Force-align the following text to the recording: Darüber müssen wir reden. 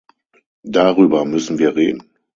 Darüber 0.63 1.25
müssen 1.25 1.59
wir 1.59 1.75
reden. 1.75 2.09